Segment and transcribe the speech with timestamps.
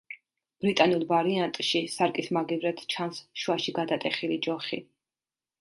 [0.63, 4.85] ბრიტანულ ვარიანტში სარკის მაგივრად ჩანს შუაში გადატეხილი ჯოხი.